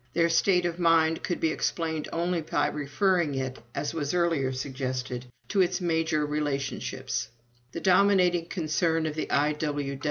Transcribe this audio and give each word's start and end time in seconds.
Their 0.13 0.29
state 0.29 0.65
of 0.65 0.79
mind 0.79 1.21
could 1.21 1.39
be 1.39 1.51
explained 1.51 2.09
only 2.11 2.41
by 2.41 2.65
referring 2.69 3.35
it, 3.35 3.59
as 3.75 3.93
was 3.93 4.15
earlier 4.15 4.51
suggested, 4.51 5.25
to 5.49 5.61
its 5.61 5.79
major 5.79 6.25
relationships. 6.25 7.27
The 7.71 7.81
dominating 7.81 8.47
concern 8.47 9.05
of 9.05 9.13
the 9.13 9.29
I. 9.31 9.55